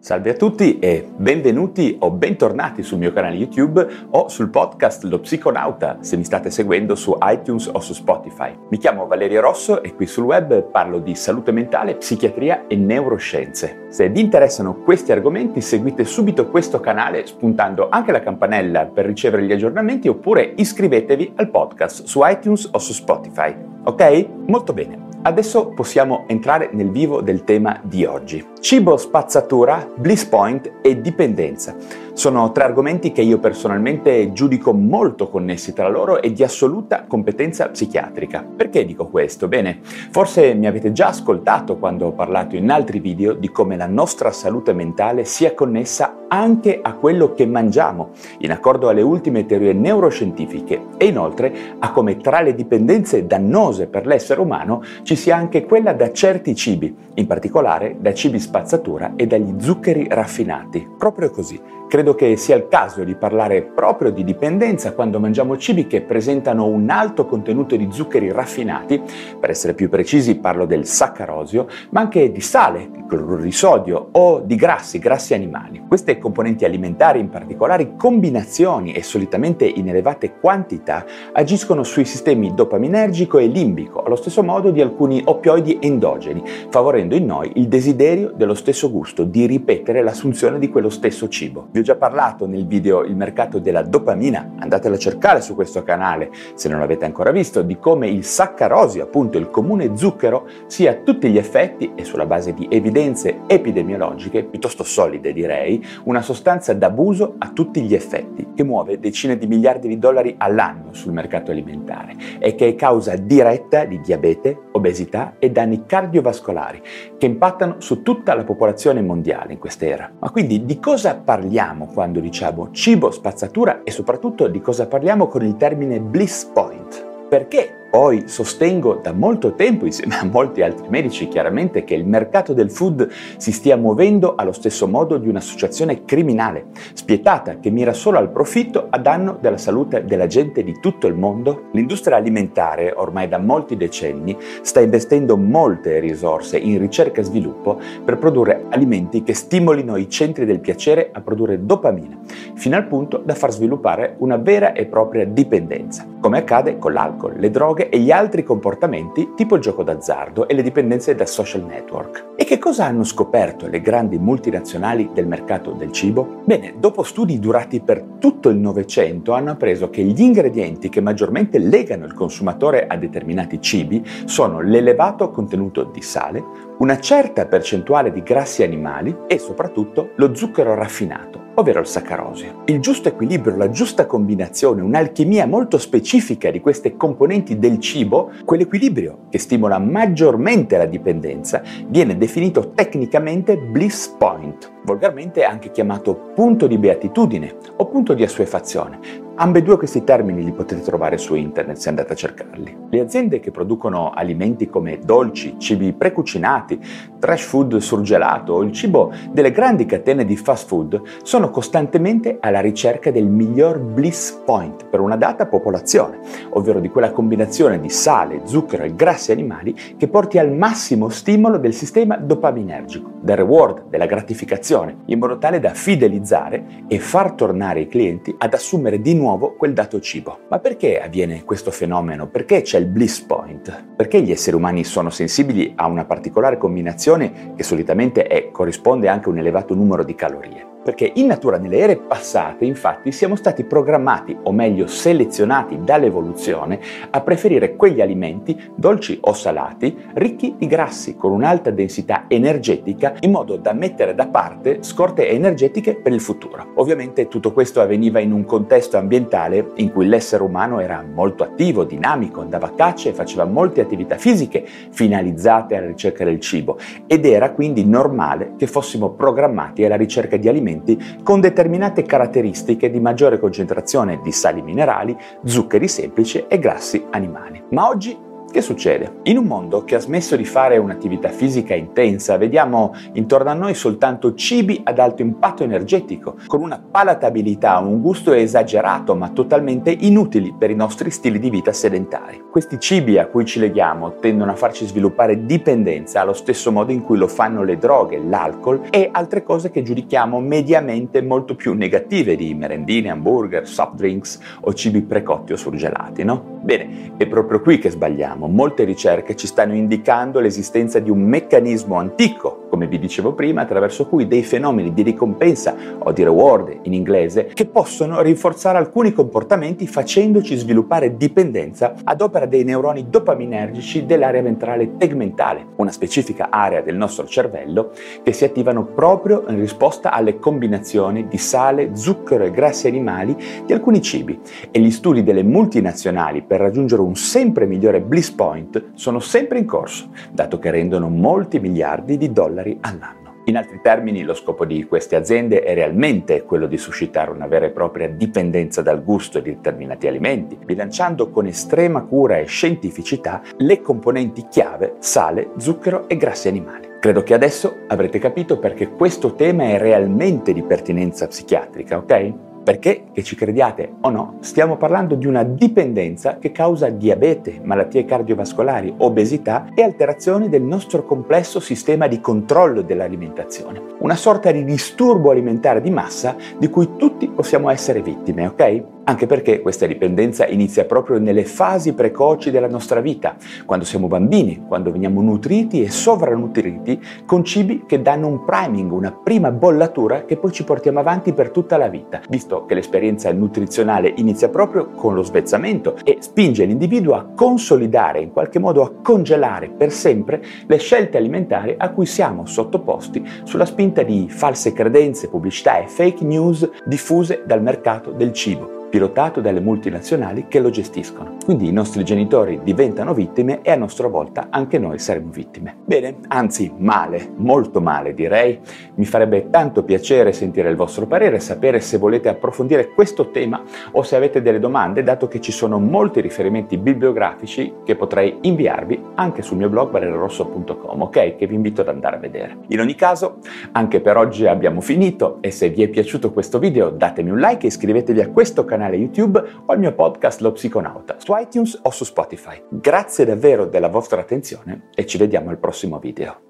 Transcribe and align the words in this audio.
Salve 0.00 0.30
a 0.30 0.34
tutti 0.34 0.78
e 0.78 1.08
benvenuti 1.16 1.96
o 1.98 2.12
bentornati 2.12 2.84
sul 2.84 2.98
mio 2.98 3.12
canale 3.12 3.34
YouTube 3.34 3.84
o 4.10 4.28
sul 4.28 4.48
podcast 4.48 5.02
Lo 5.02 5.18
Psiconauta 5.18 5.98
se 6.02 6.16
mi 6.16 6.22
state 6.22 6.52
seguendo 6.52 6.94
su 6.94 7.18
iTunes 7.20 7.68
o 7.72 7.80
su 7.80 7.94
Spotify. 7.94 8.56
Mi 8.70 8.78
chiamo 8.78 9.08
Valerio 9.08 9.40
Rosso 9.40 9.82
e 9.82 9.96
qui 9.96 10.06
sul 10.06 10.22
web 10.22 10.70
parlo 10.70 11.00
di 11.00 11.16
salute 11.16 11.50
mentale, 11.50 11.96
psichiatria 11.96 12.68
e 12.68 12.76
neuroscienze. 12.76 13.86
Se 13.88 14.08
vi 14.08 14.20
interessano 14.20 14.76
questi 14.84 15.10
argomenti 15.10 15.60
seguite 15.60 16.04
subito 16.04 16.46
questo 16.48 16.78
canale 16.78 17.26
spuntando 17.26 17.88
anche 17.90 18.12
la 18.12 18.20
campanella 18.20 18.86
per 18.86 19.04
ricevere 19.04 19.42
gli 19.42 19.52
aggiornamenti 19.52 20.06
oppure 20.06 20.52
iscrivetevi 20.54 21.32
al 21.34 21.50
podcast 21.50 22.04
su 22.04 22.20
iTunes 22.22 22.68
o 22.70 22.78
su 22.78 22.92
Spotify. 22.92 23.52
Ok? 23.82 24.28
Molto 24.46 24.72
bene. 24.72 25.06
Adesso 25.22 25.70
possiamo 25.70 26.24
entrare 26.28 26.70
nel 26.72 26.90
vivo 26.90 27.20
del 27.20 27.42
tema 27.42 27.80
di 27.82 28.04
oggi. 28.04 28.46
Cibo 28.60 28.96
spazzatura, 28.96 29.88
bliss 29.94 30.24
point 30.24 30.80
e 30.82 31.00
dipendenza. 31.00 31.76
Sono 32.12 32.50
tre 32.50 32.64
argomenti 32.64 33.12
che 33.12 33.22
io 33.22 33.38
personalmente 33.38 34.32
giudico 34.32 34.72
molto 34.72 35.28
connessi 35.28 35.72
tra 35.72 35.88
loro 35.88 36.20
e 36.20 36.32
di 36.32 36.42
assoluta 36.42 37.04
competenza 37.06 37.68
psichiatrica. 37.68 38.44
Perché 38.56 38.84
dico 38.84 39.06
questo? 39.06 39.46
Bene, 39.46 39.78
forse 40.10 40.54
mi 40.54 40.66
avete 40.66 40.90
già 40.90 41.06
ascoltato 41.06 41.76
quando 41.76 42.06
ho 42.06 42.12
parlato 42.12 42.56
in 42.56 42.68
altri 42.70 42.98
video 42.98 43.34
di 43.34 43.48
come 43.50 43.76
la 43.76 43.86
nostra 43.86 44.32
salute 44.32 44.72
mentale 44.72 45.24
sia 45.24 45.54
connessa 45.54 46.24
anche 46.26 46.80
a 46.82 46.94
quello 46.94 47.32
che 47.32 47.46
mangiamo, 47.46 48.10
in 48.38 48.50
accordo 48.50 48.88
alle 48.88 49.00
ultime 49.00 49.46
teorie 49.46 49.72
neuroscientifiche, 49.72 50.86
e 50.96 51.06
inoltre 51.06 51.52
a 51.78 51.92
come 51.92 52.16
tra 52.16 52.40
le 52.40 52.54
dipendenze 52.54 53.26
dannose 53.26 53.86
per 53.86 54.06
l'essere 54.06 54.40
umano 54.40 54.82
ci 55.04 55.14
sia 55.14 55.36
anche 55.36 55.64
quella 55.64 55.92
da 55.92 56.12
certi 56.12 56.54
cibi, 56.56 56.94
in 57.14 57.26
particolare 57.28 57.96
da 58.00 58.12
cibi 58.12 58.40
spazzatura 58.48 59.12
e 59.14 59.26
dagli 59.26 59.60
zuccheri 59.60 60.06
raffinati. 60.08 60.88
Proprio 60.96 61.30
così. 61.30 61.60
Credo 61.88 62.14
che 62.14 62.36
sia 62.36 62.54
il 62.54 62.68
caso 62.68 63.02
di 63.02 63.14
parlare 63.14 63.62
proprio 63.62 64.10
di 64.10 64.22
dipendenza 64.22 64.92
quando 64.92 65.18
mangiamo 65.18 65.56
cibi 65.56 65.86
che 65.86 66.02
presentano 66.02 66.66
un 66.66 66.90
alto 66.90 67.24
contenuto 67.24 67.76
di 67.76 67.88
zuccheri 67.90 68.30
raffinati, 68.30 69.00
per 69.40 69.48
essere 69.48 69.72
più 69.72 69.88
precisi 69.88 70.36
parlo 70.36 70.66
del 70.66 70.84
saccarosio, 70.84 71.66
ma 71.92 72.00
anche 72.00 72.30
di 72.30 72.42
sale, 72.42 72.90
di 72.92 73.06
cloruro 73.08 73.40
di 73.40 73.52
sodio 73.52 74.10
o 74.12 74.40
di 74.40 74.54
grassi, 74.54 74.98
grassi 74.98 75.32
animali. 75.32 75.82
Queste 75.88 76.18
componenti 76.18 76.66
alimentari, 76.66 77.20
in 77.20 77.30
particolare 77.30 77.96
combinazioni 77.96 78.92
e 78.92 79.02
solitamente 79.02 79.64
in 79.64 79.88
elevate 79.88 80.34
quantità, 80.38 81.06
agiscono 81.32 81.84
sui 81.84 82.04
sistemi 82.04 82.52
dopaminergico 82.54 83.38
e 83.38 83.46
limbico, 83.46 84.02
allo 84.02 84.16
stesso 84.16 84.42
modo 84.42 84.70
di 84.70 84.82
alcuni 84.82 85.22
oppioidi 85.24 85.78
endogeni, 85.80 86.42
favorendo 86.68 87.16
in 87.16 87.24
noi 87.24 87.50
il 87.54 87.66
desiderio 87.66 88.30
dello 88.36 88.54
stesso 88.54 88.90
gusto, 88.90 89.24
di 89.24 89.46
ripetere 89.46 90.02
l'assunzione 90.02 90.58
di 90.58 90.68
quello 90.68 90.90
stesso 90.90 91.28
cibo. 91.28 91.68
Vi 91.78 91.84
ho 91.84 91.94
già 91.94 91.96
parlato 91.96 92.48
nel 92.48 92.66
video 92.66 93.04
Il 93.04 93.14
mercato 93.14 93.60
della 93.60 93.82
dopamina, 93.82 94.54
andatelo 94.58 94.96
a 94.96 94.98
cercare 94.98 95.40
su 95.40 95.54
questo 95.54 95.84
canale 95.84 96.32
se 96.54 96.68
non 96.68 96.80
l'avete 96.80 97.04
ancora 97.04 97.30
visto, 97.30 97.62
di 97.62 97.78
come 97.78 98.08
il 98.08 98.24
saccarosio, 98.24 99.04
appunto 99.04 99.38
il 99.38 99.48
comune 99.48 99.96
zucchero, 99.96 100.48
sia 100.66 100.90
a 100.90 100.94
tutti 100.94 101.30
gli 101.30 101.38
effetti 101.38 101.92
e 101.94 102.02
sulla 102.02 102.26
base 102.26 102.52
di 102.52 102.66
evidenze 102.68 103.42
epidemiologiche, 103.46 104.42
piuttosto 104.42 104.82
solide 104.82 105.32
direi, 105.32 105.80
una 106.06 106.20
sostanza 106.20 106.74
d'abuso 106.74 107.36
a 107.38 107.50
tutti 107.54 107.80
gli 107.82 107.94
effetti, 107.94 108.48
che 108.56 108.64
muove 108.64 108.98
decine 108.98 109.38
di 109.38 109.46
miliardi 109.46 109.86
di 109.86 110.00
dollari 110.00 110.34
all'anno 110.36 110.92
sul 110.94 111.12
mercato 111.12 111.52
alimentare 111.52 112.16
e 112.40 112.56
che 112.56 112.66
è 112.66 112.74
causa 112.74 113.14
diretta 113.14 113.84
di 113.84 114.00
diabete, 114.00 114.62
obesità 114.72 115.34
e 115.38 115.52
danni 115.52 115.84
cardiovascolari, 115.86 116.82
che 117.16 117.26
impattano 117.26 117.76
su 117.78 118.02
tutta 118.02 118.34
la 118.34 118.42
popolazione 118.42 119.00
mondiale 119.00 119.52
in 119.52 119.60
quest'era. 119.60 120.10
Ma 120.18 120.30
quindi 120.30 120.64
di 120.64 120.80
cosa 120.80 121.14
parliamo? 121.14 121.66
Quando 121.92 122.20
diciamo 122.20 122.70
cibo 122.72 123.10
spazzatura 123.10 123.82
e 123.84 123.90
soprattutto 123.90 124.48
di 124.48 124.60
cosa 124.60 124.86
parliamo 124.86 125.26
con 125.26 125.44
il 125.44 125.56
termine 125.56 126.00
bliss 126.00 126.44
point. 126.44 127.06
Perché 127.28 127.87
poi 127.90 128.24
sostengo 128.26 129.00
da 129.02 129.12
molto 129.12 129.54
tempo, 129.54 129.86
insieme 129.86 130.18
a 130.18 130.24
molti 130.24 130.62
altri 130.62 130.88
medici, 130.88 131.26
chiaramente 131.28 131.84
che 131.84 131.94
il 131.94 132.04
mercato 132.04 132.52
del 132.52 132.70
food 132.70 133.08
si 133.38 133.50
stia 133.50 133.76
muovendo 133.76 134.34
allo 134.34 134.52
stesso 134.52 134.86
modo 134.86 135.16
di 135.16 135.28
un'associazione 135.28 136.04
criminale, 136.04 136.66
spietata, 136.92 137.58
che 137.58 137.70
mira 137.70 137.94
solo 137.94 138.18
al 138.18 138.30
profitto 138.30 138.88
a 138.90 138.98
danno 138.98 139.38
della 139.40 139.56
salute 139.56 140.04
della 140.04 140.26
gente 140.26 140.62
di 140.62 140.78
tutto 140.80 141.06
il 141.06 141.14
mondo. 141.14 141.68
L'industria 141.72 142.16
alimentare, 142.16 142.92
ormai 142.94 143.26
da 143.26 143.38
molti 143.38 143.76
decenni, 143.76 144.36
sta 144.60 144.80
investendo 144.80 145.38
molte 145.38 145.98
risorse 145.98 146.58
in 146.58 146.78
ricerca 146.78 147.22
e 147.22 147.24
sviluppo 147.24 147.80
per 148.04 148.18
produrre 148.18 148.66
alimenti 148.68 149.22
che 149.22 149.32
stimolino 149.32 149.96
i 149.96 150.10
centri 150.10 150.44
del 150.44 150.60
piacere 150.60 151.08
a 151.12 151.22
produrre 151.22 151.64
dopamina, 151.64 152.18
fino 152.54 152.76
al 152.76 152.86
punto 152.86 153.22
da 153.24 153.34
far 153.34 153.50
sviluppare 153.50 154.16
una 154.18 154.36
vera 154.36 154.72
e 154.72 154.84
propria 154.84 155.24
dipendenza, 155.24 156.06
come 156.20 156.38
accade 156.38 156.78
con 156.78 156.92
l'alcol, 156.92 157.36
le 157.38 157.50
droghe, 157.50 157.77
droghe 157.78 157.88
e 157.88 157.98
gli 158.00 158.10
altri 158.10 158.42
comportamenti 158.42 159.32
tipo 159.36 159.54
il 159.54 159.62
gioco 159.62 159.84
d'azzardo 159.84 160.48
e 160.48 160.54
le 160.54 160.62
dipendenze 160.62 161.14
da 161.14 161.26
social 161.26 161.64
network. 161.64 162.30
E 162.36 162.44
che 162.44 162.58
cosa 162.58 162.86
hanno 162.86 163.04
scoperto 163.04 163.68
le 163.68 163.80
grandi 163.80 164.18
multinazionali 164.18 165.10
del 165.12 165.26
mercato 165.26 165.70
del 165.72 165.92
cibo? 165.92 166.42
Bene, 166.44 166.74
dopo 166.78 167.02
studi 167.02 167.38
durati 167.38 167.80
per 167.80 168.02
tutto 168.18 168.48
il 168.48 168.56
Novecento 168.56 169.32
hanno 169.32 169.52
appreso 169.52 169.90
che 169.90 170.02
gli 170.02 170.20
ingredienti 170.20 170.88
che 170.88 171.00
maggiormente 171.00 171.58
legano 171.58 172.04
il 172.04 172.14
consumatore 172.14 172.86
a 172.86 172.96
determinati 172.96 173.60
cibi 173.60 174.02
sono 174.24 174.60
l'elevato 174.60 175.30
contenuto 175.30 175.84
di 175.84 176.02
sale, 176.02 176.42
una 176.78 176.98
certa 176.98 177.46
percentuale 177.46 178.10
di 178.10 178.22
grassi 178.22 178.62
animali 178.62 179.16
e 179.26 179.38
soprattutto 179.38 180.10
lo 180.16 180.34
zucchero 180.34 180.74
raffinato, 180.74 181.47
ovvero 181.58 181.80
il 181.80 181.86
saccarosio. 181.86 182.62
Il 182.66 182.80
giusto 182.80 183.08
equilibrio, 183.08 183.56
la 183.56 183.70
giusta 183.70 184.06
combinazione, 184.06 184.80
un'alchimia 184.80 185.46
molto 185.46 185.76
specifica 185.78 186.50
di 186.50 186.60
queste 186.60 186.96
componenti 186.96 187.58
del 187.58 187.80
cibo, 187.80 188.30
quell'equilibrio 188.44 189.26
che 189.28 189.38
stimola 189.38 189.78
maggiormente 189.78 190.76
la 190.76 190.86
dipendenza, 190.86 191.62
viene 191.88 192.16
definito 192.16 192.70
tecnicamente 192.74 193.56
bliss 193.58 194.06
point, 194.16 194.70
volgarmente 194.84 195.42
anche 195.42 195.70
chiamato 195.72 196.30
punto 196.34 196.68
di 196.68 196.78
beatitudine 196.78 197.56
o 197.76 197.86
punto 197.86 198.14
di 198.14 198.22
assuefazione, 198.22 199.26
Ambedue 199.40 199.76
questi 199.76 200.02
termini 200.02 200.42
li 200.42 200.50
potete 200.50 200.82
trovare 200.82 201.16
su 201.16 201.36
internet 201.36 201.76
se 201.76 201.88
andate 201.90 202.12
a 202.12 202.16
cercarli. 202.16 202.76
Le 202.90 202.98
aziende 202.98 203.38
che 203.38 203.52
producono 203.52 204.10
alimenti 204.10 204.68
come 204.68 204.98
dolci, 204.98 205.54
cibi 205.58 205.92
precucinati, 205.92 206.80
trash 207.20 207.44
food 207.44 207.76
surgelato 207.76 208.54
o 208.54 208.62
il 208.62 208.72
cibo 208.72 209.12
delle 209.30 209.52
grandi 209.52 209.86
catene 209.86 210.24
di 210.24 210.36
fast 210.36 210.66
food 210.66 211.00
sono 211.22 211.50
costantemente 211.50 212.38
alla 212.40 212.58
ricerca 212.58 213.12
del 213.12 213.28
miglior 213.28 213.78
bliss 213.78 214.32
point 214.44 214.86
per 214.86 214.98
una 214.98 215.14
data 215.14 215.46
popolazione, 215.46 216.18
ovvero 216.50 216.80
di 216.80 216.88
quella 216.88 217.12
combinazione 217.12 217.78
di 217.78 217.90
sale, 217.90 218.40
zucchero 218.42 218.82
e 218.82 218.96
grassi 218.96 219.30
animali 219.30 219.72
che 219.96 220.08
porti 220.08 220.38
al 220.38 220.50
massimo 220.50 221.10
stimolo 221.10 221.58
del 221.58 221.74
sistema 221.74 222.16
dopaminergico, 222.16 223.12
del 223.20 223.36
reward, 223.36 223.84
della 223.88 224.06
gratificazione, 224.06 224.96
in 225.04 225.20
modo 225.20 225.38
tale 225.38 225.60
da 225.60 225.70
fidelizzare 225.74 226.84
e 226.88 226.98
far 226.98 227.34
tornare 227.34 227.82
i 227.82 227.86
clienti 227.86 228.34
ad 228.36 228.52
assumere 228.52 229.00
di 229.00 229.14
nuovo 229.14 229.26
nuovo 229.28 229.52
quel 229.52 229.74
dato 229.74 230.00
cibo. 230.00 230.38
Ma 230.48 230.58
perché 230.58 230.98
avviene 230.98 231.44
questo 231.44 231.70
fenomeno? 231.70 232.28
Perché 232.28 232.62
c'è 232.62 232.78
il 232.78 232.86
bliss 232.86 233.20
point? 233.20 233.84
Perché 233.94 234.22
gli 234.22 234.30
esseri 234.30 234.56
umani 234.56 234.84
sono 234.84 235.10
sensibili 235.10 235.74
a 235.76 235.86
una 235.86 236.06
particolare 236.06 236.56
combinazione 236.56 237.52
che 237.54 237.62
solitamente 237.62 238.26
è, 238.26 238.50
corrisponde 238.50 239.08
anche 239.08 239.28
a 239.28 239.32
un 239.32 239.38
elevato 239.38 239.74
numero 239.74 240.02
di 240.02 240.14
calorie? 240.14 240.76
Perché 240.88 241.12
in 241.16 241.26
natura 241.26 241.58
nelle 241.58 241.76
ere 241.76 241.96
passate 241.98 242.64
infatti 242.64 243.12
siamo 243.12 243.36
stati 243.36 243.62
programmati, 243.64 244.34
o 244.44 244.52
meglio 244.52 244.86
selezionati 244.86 245.80
dall'evoluzione, 245.84 246.80
a 247.10 247.20
preferire 247.20 247.76
quegli 247.76 248.00
alimenti, 248.00 248.58
dolci 248.74 249.18
o 249.20 249.34
salati, 249.34 249.94
ricchi 250.14 250.54
di 250.56 250.66
grassi 250.66 251.14
con 251.14 251.32
un'alta 251.32 251.70
densità 251.70 252.24
energetica 252.26 253.16
in 253.20 253.32
modo 253.32 253.58
da 253.58 253.74
mettere 253.74 254.14
da 254.14 254.28
parte 254.28 254.78
scorte 254.80 255.28
energetiche 255.28 255.94
per 255.94 256.14
il 256.14 256.22
futuro. 256.22 256.68
Ovviamente 256.76 257.28
tutto 257.28 257.52
questo 257.52 257.82
avveniva 257.82 258.18
in 258.20 258.32
un 258.32 258.46
contesto 258.46 258.96
ambientale 258.96 259.72
in 259.74 259.92
cui 259.92 260.06
l'essere 260.06 260.42
umano 260.42 260.80
era 260.80 261.04
molto 261.06 261.42
attivo, 261.42 261.84
dinamico, 261.84 262.40
andava 262.40 262.68
a 262.68 262.72
caccia 262.72 263.10
e 263.10 263.12
faceva 263.12 263.44
molte 263.44 263.82
attività 263.82 264.16
fisiche 264.16 264.64
finalizzate 264.64 265.76
alla 265.76 265.88
ricerca 265.88 266.24
del 266.24 266.40
cibo 266.40 266.78
ed 267.06 267.26
era 267.26 267.50
quindi 267.50 267.84
normale 267.84 268.54
che 268.56 268.66
fossimo 268.66 269.10
programmati 269.10 269.84
alla 269.84 269.96
ricerca 269.96 270.38
di 270.38 270.48
alimenti 270.48 270.76
con 271.22 271.40
determinate 271.40 272.02
caratteristiche 272.02 272.90
di 272.90 273.00
maggiore 273.00 273.38
concentrazione 273.38 274.20
di 274.22 274.32
sali 274.32 274.62
minerali, 274.62 275.16
zuccheri 275.44 275.88
semplici 275.88 276.44
e 276.48 276.58
grassi 276.58 277.04
animali. 277.10 277.62
Ma 277.70 277.88
oggi 277.88 278.27
che 278.50 278.62
succede? 278.62 279.20
In 279.24 279.36
un 279.36 279.44
mondo 279.44 279.84
che 279.84 279.94
ha 279.94 280.00
smesso 280.00 280.34
di 280.34 280.44
fare 280.44 280.78
un'attività 280.78 281.28
fisica 281.28 281.74
intensa, 281.74 282.36
vediamo 282.36 282.94
intorno 283.12 283.50
a 283.50 283.54
noi 283.54 283.74
soltanto 283.74 284.34
cibi 284.34 284.80
ad 284.84 284.98
alto 284.98 285.22
impatto 285.22 285.64
energetico, 285.64 286.36
con 286.46 286.62
una 286.62 286.80
palatabilità, 286.80 287.78
un 287.78 288.00
gusto 288.00 288.32
esagerato 288.32 289.14
ma 289.14 289.28
totalmente 289.30 289.90
inutili 289.90 290.54
per 290.56 290.70
i 290.70 290.74
nostri 290.74 291.10
stili 291.10 291.38
di 291.38 291.50
vita 291.50 291.72
sedentari. 291.72 292.42
Questi 292.50 292.80
cibi 292.80 293.18
a 293.18 293.26
cui 293.26 293.44
ci 293.44 293.60
leghiamo 293.60 294.18
tendono 294.18 294.52
a 294.52 294.56
farci 294.56 294.86
sviluppare 294.86 295.44
dipendenza 295.44 296.20
allo 296.20 296.32
stesso 296.32 296.72
modo 296.72 296.90
in 296.90 297.02
cui 297.02 297.18
lo 297.18 297.28
fanno 297.28 297.62
le 297.62 297.76
droghe, 297.76 298.18
l'alcol 298.18 298.86
e 298.90 299.08
altre 299.12 299.42
cose 299.42 299.70
che 299.70 299.82
giudichiamo 299.82 300.40
mediamente 300.40 301.22
molto 301.22 301.54
più 301.54 301.74
negative 301.74 302.34
di 302.34 302.54
merendine, 302.54 303.10
hamburger, 303.10 303.68
soft 303.68 303.94
drinks 303.94 304.38
o 304.62 304.72
cibi 304.72 305.02
precotti 305.02 305.52
o 305.52 305.56
surgelati, 305.56 306.24
no? 306.24 306.57
Bene, 306.68 307.14
è 307.16 307.26
proprio 307.26 307.62
qui 307.62 307.78
che 307.78 307.88
sbagliamo. 307.88 308.46
Molte 308.46 308.84
ricerche 308.84 309.34
ci 309.34 309.46
stanno 309.46 309.72
indicando 309.72 310.38
l'esistenza 310.38 310.98
di 310.98 311.08
un 311.08 311.18
meccanismo 311.18 311.96
antico, 311.96 312.67
come 312.68 312.86
vi 312.86 312.98
dicevo 312.98 313.32
prima, 313.32 313.62
attraverso 313.62 314.06
cui 314.06 314.26
dei 314.26 314.42
fenomeni 314.42 314.92
di 314.92 315.02
ricompensa 315.02 315.74
o 315.98 316.12
di 316.12 316.22
reward 316.22 316.80
in 316.82 316.92
inglese, 316.92 317.46
che 317.46 317.66
possono 317.66 318.20
rinforzare 318.20 318.78
alcuni 318.78 319.12
comportamenti 319.12 319.86
facendoci 319.86 320.56
sviluppare 320.56 321.16
dipendenza 321.16 321.94
ad 322.04 322.20
opera 322.20 322.46
dei 322.46 322.64
neuroni 322.64 323.08
dopaminergici 323.08 324.06
dell'area 324.06 324.42
ventrale 324.42 324.96
tegmentale, 324.96 325.66
una 325.76 325.90
specifica 325.90 326.48
area 326.50 326.80
del 326.80 326.96
nostro 326.96 327.26
cervello 327.26 327.92
che 328.22 328.32
si 328.32 328.44
attivano 328.44 328.84
proprio 328.84 329.44
in 329.48 329.58
risposta 329.58 330.12
alle 330.12 330.38
combinazioni 330.38 331.26
di 331.26 331.38
sale, 331.38 331.96
zucchero 331.96 332.44
e 332.44 332.50
grassi 332.50 332.86
animali 332.86 333.36
di 333.64 333.72
alcuni 333.72 334.02
cibi. 334.02 334.38
E 334.70 334.80
gli 334.80 334.90
studi 334.90 335.22
delle 335.22 335.42
multinazionali 335.42 336.42
per 336.42 336.60
raggiungere 336.60 337.02
un 337.02 337.16
sempre 337.16 337.66
migliore 337.66 338.00
bliss 338.00 338.30
point 338.30 338.90
sono 338.94 339.18
sempre 339.18 339.58
in 339.58 339.66
corso, 339.66 340.08
dato 340.30 340.58
che 340.58 340.70
rendono 340.70 341.08
molti 341.08 341.58
miliardi 341.58 342.16
di 342.16 342.30
dollari 342.32 342.57
all'anno. 342.80 343.28
In 343.48 343.56
altri 343.56 343.80
termini, 343.80 344.24
lo 344.24 344.34
scopo 344.34 344.66
di 344.66 344.84
queste 344.84 345.16
aziende 345.16 345.62
è 345.62 345.72
realmente 345.72 346.42
quello 346.42 346.66
di 346.66 346.76
suscitare 346.76 347.30
una 347.30 347.46
vera 347.46 347.64
e 347.64 347.70
propria 347.70 348.06
dipendenza 348.06 348.82
dal 348.82 349.02
gusto 349.02 349.40
di 349.40 349.54
determinati 349.54 350.06
alimenti, 350.06 350.58
bilanciando 350.62 351.30
con 351.30 351.46
estrema 351.46 352.02
cura 352.02 352.36
e 352.36 352.44
scientificità 352.44 353.40
le 353.56 353.80
componenti 353.80 354.48
chiave 354.48 354.96
sale, 354.98 355.52
zucchero 355.56 356.10
e 356.10 356.18
grassi 356.18 356.48
animali. 356.48 356.96
Credo 357.00 357.22
che 357.22 357.32
adesso 357.32 357.84
avrete 357.86 358.18
capito 358.18 358.58
perché 358.58 358.90
questo 358.90 359.34
tema 359.34 359.64
è 359.64 359.78
realmente 359.78 360.52
di 360.52 360.62
pertinenza 360.62 361.26
psichiatrica, 361.26 361.96
ok? 361.96 362.47
Perché, 362.68 363.04
che 363.14 363.22
ci 363.22 363.34
crediate 363.34 363.94
o 364.02 364.10
no, 364.10 364.36
stiamo 364.40 364.76
parlando 364.76 365.14
di 365.14 365.26
una 365.26 365.42
dipendenza 365.42 366.36
che 366.36 366.52
causa 366.52 366.90
diabete, 366.90 367.60
malattie 367.62 368.04
cardiovascolari, 368.04 368.92
obesità 368.98 369.70
e 369.74 369.82
alterazioni 369.82 370.50
del 370.50 370.60
nostro 370.60 371.02
complesso 371.06 371.60
sistema 371.60 372.08
di 372.08 372.20
controllo 372.20 372.82
dell'alimentazione. 372.82 373.80
Una 374.00 374.16
sorta 374.16 374.50
di 374.50 374.64
disturbo 374.64 375.30
alimentare 375.30 375.80
di 375.80 375.88
massa 375.88 376.36
di 376.58 376.68
cui 376.68 376.90
tutti 376.98 377.28
possiamo 377.28 377.70
essere 377.70 378.02
vittime, 378.02 378.48
ok? 378.48 378.84
Anche 379.08 379.26
perché 379.26 379.62
questa 379.62 379.86
dipendenza 379.86 380.46
inizia 380.46 380.84
proprio 380.84 381.18
nelle 381.18 381.44
fasi 381.44 381.94
precoci 381.94 382.50
della 382.50 382.68
nostra 382.68 383.00
vita, 383.00 383.36
quando 383.64 383.86
siamo 383.86 384.06
bambini, 384.06 384.64
quando 384.68 384.92
veniamo 384.92 385.22
nutriti 385.22 385.82
e 385.82 385.90
sovranutriti 385.90 387.00
con 387.24 387.42
cibi 387.42 387.84
che 387.86 388.02
danno 388.02 388.26
un 388.26 388.44
priming, 388.44 388.92
una 388.92 389.10
prima 389.10 389.50
bollatura 389.50 390.26
che 390.26 390.36
poi 390.36 390.52
ci 390.52 390.62
portiamo 390.62 391.00
avanti 391.00 391.32
per 391.32 391.50
tutta 391.50 391.78
la 391.78 391.88
vita, 391.88 392.20
visto 392.28 392.66
che 392.66 392.74
l'esperienza 392.74 393.32
nutrizionale 393.32 394.12
inizia 394.16 394.50
proprio 394.50 394.90
con 394.90 395.14
lo 395.14 395.22
svezzamento 395.22 395.96
e 396.04 396.18
spinge 396.20 396.66
l'individuo 396.66 397.14
a 397.14 397.28
consolidare, 397.34 398.20
in 398.20 398.30
qualche 398.30 398.58
modo 398.58 398.82
a 398.82 398.92
congelare 399.02 399.70
per 399.70 399.90
sempre 399.90 400.42
le 400.66 400.76
scelte 400.76 401.16
alimentari 401.16 401.74
a 401.78 401.90
cui 401.92 402.04
siamo 402.04 402.44
sottoposti 402.44 403.26
sulla 403.44 403.64
spinta 403.64 404.02
di 404.02 404.26
false 404.28 404.74
credenze, 404.74 405.28
pubblicità 405.28 405.78
e 405.78 405.86
fake 405.86 406.24
news 406.24 406.68
diffuse 406.84 407.42
dal 407.46 407.62
mercato 407.62 408.10
del 408.10 408.34
cibo 408.34 408.76
pilotato 408.88 409.40
dalle 409.40 409.60
multinazionali 409.60 410.46
che 410.48 410.60
lo 410.60 410.70
gestiscono. 410.70 411.36
Quindi 411.44 411.68
i 411.68 411.72
nostri 411.72 412.04
genitori 412.04 412.60
diventano 412.62 413.14
vittime 413.14 413.60
e 413.62 413.70
a 413.70 413.76
nostra 413.76 414.08
volta 414.08 414.48
anche 414.50 414.78
noi 414.78 414.98
saremo 414.98 415.30
vittime. 415.30 415.76
Bene, 415.84 416.16
anzi 416.28 416.72
male, 416.76 417.32
molto 417.36 417.80
male 417.80 418.14
direi. 418.14 418.58
Mi 418.94 419.04
farebbe 419.04 419.50
tanto 419.50 419.84
piacere 419.84 420.32
sentire 420.32 420.70
il 420.70 420.76
vostro 420.76 421.06
parere, 421.06 421.40
sapere 421.40 421.80
se 421.80 421.98
volete 421.98 422.28
approfondire 422.28 422.88
questo 422.88 423.30
tema 423.30 423.62
o 423.92 424.02
se 424.02 424.16
avete 424.16 424.42
delle 424.42 424.58
domande, 424.58 425.02
dato 425.02 425.28
che 425.28 425.40
ci 425.40 425.52
sono 425.52 425.78
molti 425.78 426.20
riferimenti 426.20 426.78
bibliografici 426.78 427.72
che 427.84 427.96
potrei 427.96 428.38
inviarvi 428.42 429.02
anche 429.14 429.42
sul 429.42 429.58
mio 429.58 429.68
blog 429.68 429.90
valerosso.com, 429.90 431.02
ok? 431.02 431.36
Che 431.36 431.46
vi 431.46 431.54
invito 431.54 431.82
ad 431.82 431.88
andare 431.88 432.16
a 432.16 432.18
vedere. 432.18 432.58
In 432.68 432.80
ogni 432.80 432.94
caso, 432.94 433.38
anche 433.72 434.00
per 434.00 434.16
oggi 434.16 434.46
abbiamo 434.46 434.80
finito 434.80 435.38
e 435.40 435.50
se 435.50 435.68
vi 435.70 435.82
è 435.82 435.88
piaciuto 435.88 436.32
questo 436.32 436.58
video 436.58 436.90
datemi 436.90 437.30
un 437.30 437.38
like 437.38 437.64
e 437.64 437.68
iscrivetevi 437.68 438.20
a 438.20 438.28
questo 438.28 438.64
canale 438.64 438.77
canale 438.78 438.96
YouTube 438.96 439.42
o 439.66 439.72
al 439.72 439.78
mio 439.78 439.92
podcast 439.94 440.40
Lo 440.40 440.52
Psiconauta 440.52 441.16
su 441.18 441.34
iTunes 441.36 441.78
o 441.82 441.90
su 441.90 442.04
Spotify. 442.04 442.62
Grazie 442.70 443.24
davvero 443.24 443.66
della 443.66 443.88
vostra 443.88 444.20
attenzione 444.20 444.88
e 444.94 445.04
ci 445.04 445.18
vediamo 445.18 445.50
al 445.50 445.58
prossimo 445.58 445.98
video. 445.98 446.47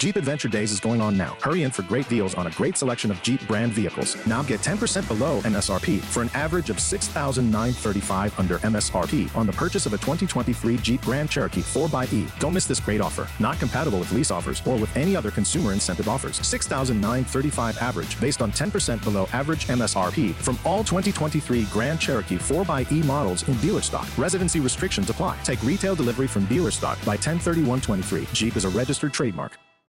Jeep 0.00 0.16
Adventure 0.16 0.48
Days 0.48 0.72
is 0.72 0.80
going 0.80 0.98
on 1.02 1.14
now. 1.14 1.36
Hurry 1.42 1.62
in 1.62 1.70
for 1.70 1.82
great 1.82 2.08
deals 2.08 2.34
on 2.34 2.46
a 2.46 2.50
great 2.52 2.74
selection 2.74 3.10
of 3.10 3.22
Jeep 3.22 3.46
brand 3.46 3.74
vehicles. 3.74 4.16
Now 4.26 4.42
get 4.42 4.60
10% 4.60 5.06
below 5.06 5.42
MSRP 5.42 6.00
for 6.00 6.22
an 6.22 6.30
average 6.32 6.70
of 6.70 6.80
6,935 6.80 8.40
under 8.40 8.58
MSRP 8.60 9.36
on 9.36 9.44
the 9.44 9.52
purchase 9.52 9.84
of 9.84 9.92
a 9.92 9.98
2023 9.98 10.78
Jeep 10.78 11.02
Grand 11.02 11.28
Cherokee 11.28 11.60
4xE. 11.60 12.38
Don't 12.38 12.54
miss 12.54 12.64
this 12.64 12.80
great 12.80 13.02
offer. 13.02 13.28
Not 13.42 13.58
compatible 13.58 13.98
with 13.98 14.10
lease 14.12 14.30
offers 14.30 14.66
or 14.66 14.76
with 14.76 14.96
any 14.96 15.14
other 15.14 15.30
consumer 15.30 15.74
incentive 15.74 16.08
offers. 16.08 16.36
6,935 16.46 17.76
average 17.82 18.18
based 18.22 18.40
on 18.40 18.50
10% 18.52 19.04
below 19.04 19.28
average 19.34 19.66
MSRP 19.66 20.32
from 20.32 20.58
all 20.64 20.82
2023 20.82 21.64
Grand 21.64 22.00
Cherokee 22.00 22.38
4xE 22.38 23.04
models 23.04 23.46
in 23.48 23.54
dealer 23.58 23.82
stock. 23.82 24.08
Residency 24.16 24.60
restrictions 24.60 25.10
apply. 25.10 25.36
Take 25.42 25.62
retail 25.62 25.94
delivery 25.94 26.26
from 26.26 26.46
dealer 26.46 26.70
stock 26.70 26.96
by 27.00 27.18
103123. 27.18 28.28
Jeep 28.32 28.56
is 28.56 28.64
a 28.64 28.70
registered 28.70 29.12
trademark. 29.12 29.58